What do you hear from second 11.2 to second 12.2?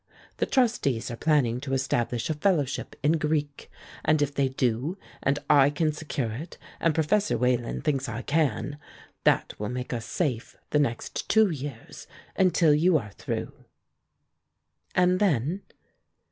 two years